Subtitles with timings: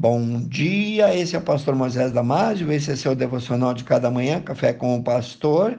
[0.00, 4.40] Bom dia, esse é o pastor Moisés Damásio, esse é seu devocional de cada manhã,
[4.40, 5.76] Café com o Pastor.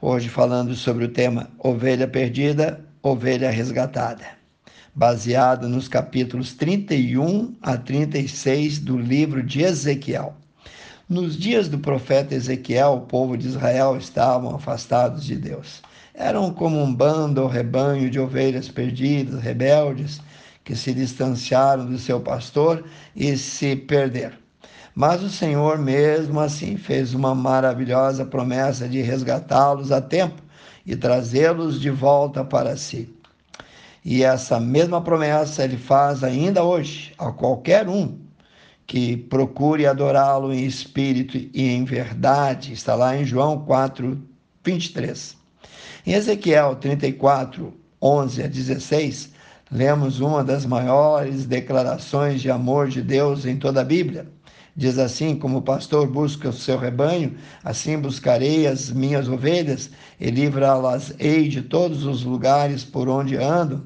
[0.00, 4.24] Hoje falando sobre o tema Ovelha Perdida, Ovelha Resgatada,
[4.94, 10.34] baseado nos capítulos 31 a 36 do livro de Ezequiel.
[11.06, 15.82] Nos dias do profeta Ezequiel, o povo de Israel estavam afastados de Deus.
[16.14, 20.22] Eram como um bando ou rebanho de ovelhas perdidas, rebeldes,
[20.68, 22.84] que se distanciaram do seu pastor
[23.16, 24.36] e se perderam.
[24.94, 30.42] Mas o Senhor, mesmo assim, fez uma maravilhosa promessa de resgatá-los a tempo
[30.84, 33.08] e trazê-los de volta para si.
[34.04, 38.18] E essa mesma promessa ele faz ainda hoje a qualquer um
[38.86, 42.74] que procure adorá-lo em espírito e em verdade.
[42.74, 44.22] Está lá em João 4,
[44.62, 45.34] 23.
[46.06, 49.37] Em Ezequiel 34, 11 a 16,
[49.70, 54.26] lemos uma das maiores declarações de amor de Deus em toda a Bíblia.
[54.74, 60.30] Diz assim: Como o pastor busca o seu rebanho, assim buscarei as minhas ovelhas e
[60.30, 63.82] livrá-las-ei de todos os lugares por onde andam,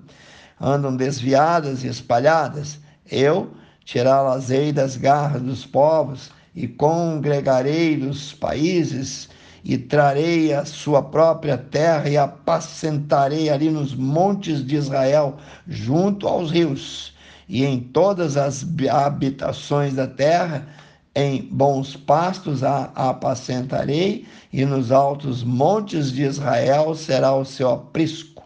[0.61, 2.79] andam desviadas e espalhadas.
[3.11, 3.51] Eu
[3.85, 9.29] tirá-las-ei das garras dos povos e congregarei dos países
[9.65, 15.37] e trarei a sua própria terra e apacentarei ali nos montes de Israel,
[15.69, 17.15] junto aos rios,
[17.49, 20.67] e em todas as habitações da terra,
[21.15, 28.43] em bons pastos a apacentarei, e nos altos montes de Israel será o seu aprisco.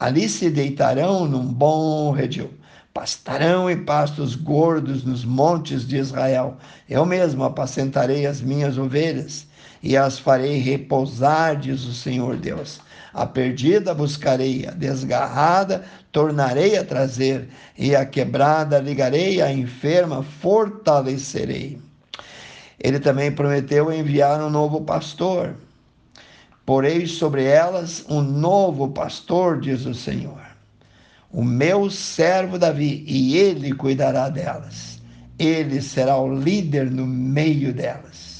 [0.00, 2.50] Ali se deitarão num bom redil.
[2.92, 6.56] Pastarão em pastos gordos nos montes de Israel.
[6.88, 9.46] Eu mesmo apacentarei as minhas ovelhas
[9.86, 12.80] e as farei repousar, diz o Senhor Deus.
[13.14, 21.78] A perdida buscarei, a desgarrada tornarei a trazer, e a quebrada ligarei, a enferma fortalecerei.
[22.80, 25.54] Ele também prometeu enviar um novo pastor.
[26.64, 30.44] Porei sobre elas um novo pastor, diz o Senhor.
[31.30, 35.00] O meu servo Davi, e ele cuidará delas.
[35.38, 38.35] Ele será o líder no meio delas.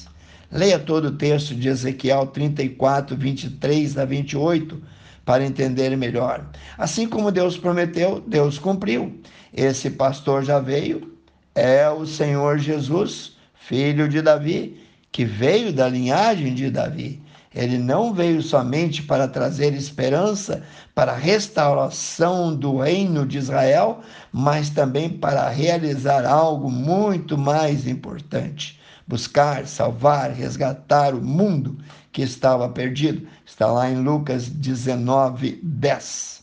[0.50, 4.80] Leia todo o texto de Ezequiel 34, 23 a 28
[5.24, 6.46] para entender melhor.
[6.78, 9.20] Assim como Deus prometeu, Deus cumpriu.
[9.52, 11.12] Esse pastor já veio,
[11.52, 14.80] é o Senhor Jesus, filho de Davi,
[15.10, 17.20] que veio da linhagem de Davi.
[17.52, 20.62] Ele não veio somente para trazer esperança
[20.94, 28.78] para a restauração do reino de Israel, mas também para realizar algo muito mais importante
[29.06, 31.78] buscar, salvar, resgatar o mundo
[32.12, 33.26] que estava perdido.
[33.44, 36.36] Está lá em Lucas 19, 10.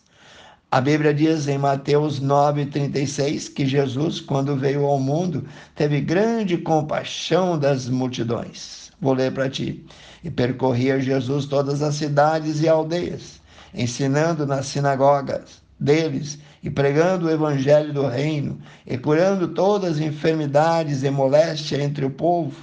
[0.71, 7.59] A Bíblia diz em Mateus 9,36 que Jesus, quando veio ao mundo, teve grande compaixão
[7.59, 8.91] das multidões.
[8.99, 9.85] Vou ler para ti.
[10.23, 13.39] E percorria Jesus todas as cidades e aldeias,
[13.73, 18.57] ensinando nas sinagogas deles e pregando o evangelho do reino
[18.87, 22.55] e curando todas as enfermidades e moléstia entre o povo.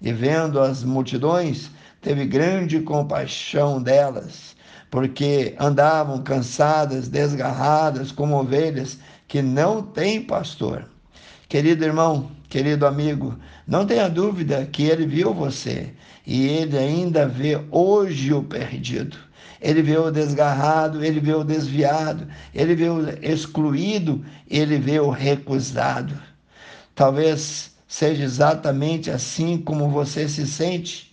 [0.00, 4.56] E vendo as multidões, teve grande compaixão delas,
[4.90, 10.84] porque andavam cansadas, desgarradas, como ovelhas que não têm pastor.
[11.48, 13.36] Querido irmão, querido amigo,
[13.66, 15.92] não tenha dúvida que ele viu você
[16.24, 19.18] e ele ainda vê hoje o perdido.
[19.60, 25.10] Ele vê o desgarrado, ele vê o desviado, ele vê o excluído, ele vê o
[25.10, 26.14] recusado.
[26.94, 31.09] Talvez seja exatamente assim como você se sente.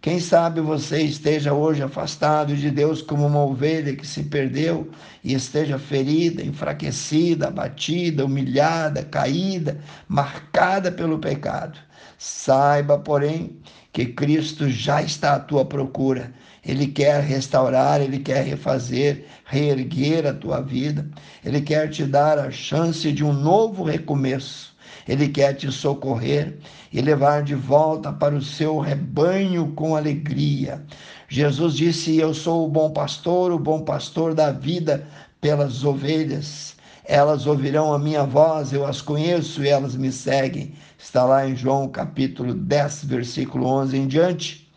[0.00, 4.90] Quem sabe você esteja hoje afastado de Deus como uma ovelha que se perdeu
[5.22, 9.78] e esteja ferida, enfraquecida, abatida, humilhada, caída,
[10.08, 11.78] marcada pelo pecado.
[12.16, 13.58] Saiba, porém,
[13.92, 16.32] que Cristo já está à tua procura.
[16.64, 21.06] Ele quer restaurar, ele quer refazer, reerguer a tua vida.
[21.44, 24.74] Ele quer te dar a chance de um novo recomeço.
[25.10, 26.56] Ele quer te socorrer
[26.92, 30.84] e levar de volta para o seu rebanho com alegria.
[31.28, 35.04] Jesus disse: Eu sou o bom pastor, o bom pastor da vida
[35.40, 36.76] pelas ovelhas.
[37.04, 40.74] Elas ouvirão a minha voz, eu as conheço e elas me seguem.
[40.96, 44.70] Está lá em João capítulo 10, versículo 11 em diante.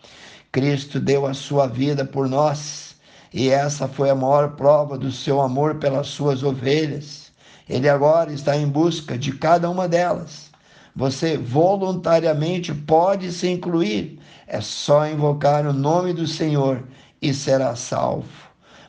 [0.52, 2.96] Cristo deu a sua vida por nós
[3.32, 7.32] e essa foi a maior prova do seu amor pelas suas ovelhas.
[7.68, 10.52] Ele agora está em busca de cada uma delas.
[10.96, 16.84] Você voluntariamente pode se incluir, é só invocar o nome do Senhor
[17.22, 18.30] e será salvo.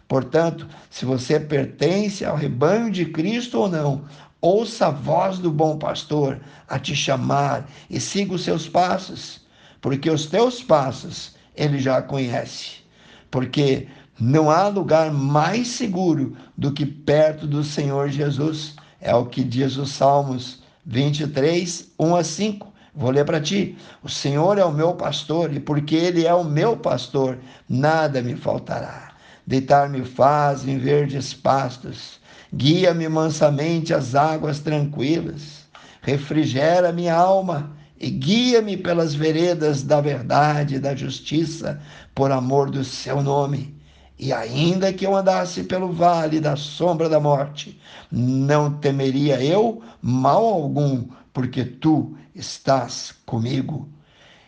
[0.07, 4.05] Portanto, se você pertence ao rebanho de Cristo ou não,
[4.45, 6.39] Ouça a voz do bom pastor
[6.69, 9.41] a te chamar e siga os seus passos,
[9.81, 12.85] porque os teus passos ele já conhece.
[13.31, 13.89] Porque
[14.19, 18.77] não há lugar mais seguro do que perto do Senhor Jesus.
[19.01, 22.73] É o que diz os Salmos 23, 1 a 5.
[22.95, 23.77] Vou ler para ti.
[24.03, 27.39] O Senhor é o meu pastor, e porque Ele é o meu pastor,
[27.69, 29.13] nada me faltará.
[29.47, 32.21] Deitar-me faz em verdes pastos
[32.57, 35.65] Guia-me mansamente às águas tranquilas,
[36.01, 41.81] refrigera minha alma e guia-me pelas veredas da verdade e da justiça,
[42.15, 43.74] por amor do seu nome.
[44.19, 47.81] E ainda que eu andasse pelo vale da sombra da morte,
[48.11, 53.89] não temeria eu mal algum, porque tu estás comigo.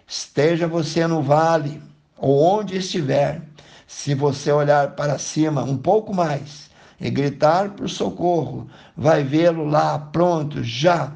[0.07, 1.83] Esteja você no vale,
[2.17, 3.43] ou onde estiver,
[3.87, 6.71] se você olhar para cima um pouco mais,
[7.01, 11.13] e gritar por socorro, vai vê-lo lá pronto já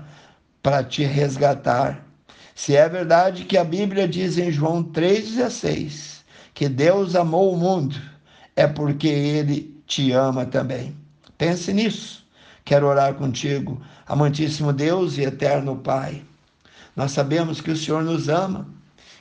[0.62, 2.04] para te resgatar.
[2.54, 6.20] Se é verdade que a Bíblia diz em João 3,16
[6.52, 7.96] que Deus amou o mundo,
[8.60, 10.94] é porque ele te ama também.
[11.38, 12.26] Pense nisso.
[12.62, 16.22] Quero orar contigo, amantíssimo Deus e eterno Pai.
[16.94, 18.68] Nós sabemos que o Senhor nos ama,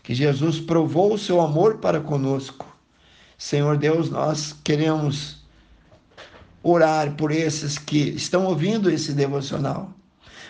[0.03, 2.65] que Jesus provou o seu amor para conosco.
[3.37, 5.41] Senhor Deus, nós queremos
[6.61, 9.93] orar por esses que estão ouvindo esse devocional,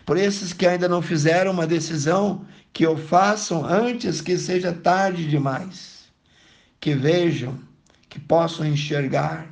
[0.04, 2.44] por esses que ainda não fizeram uma decisão,
[2.74, 6.06] que o façam antes que seja tarde demais,
[6.80, 7.69] que vejam,
[8.20, 9.48] que possam enxergar,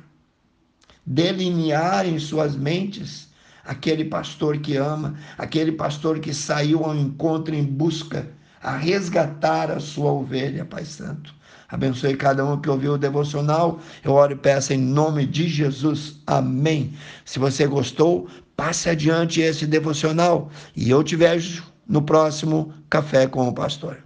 [1.06, 3.28] delinear em suas mentes
[3.64, 8.28] aquele pastor que ama, aquele pastor que saiu ao encontro em busca
[8.62, 11.34] a resgatar a sua ovelha, Pai Santo.
[11.68, 13.78] Abençoe cada um que ouviu o devocional.
[14.02, 16.18] Eu oro e peço em nome de Jesus.
[16.26, 16.94] Amém.
[17.24, 18.26] Se você gostou,
[18.56, 23.98] passe adiante esse devocional e eu te vejo no próximo Café com o Pastor.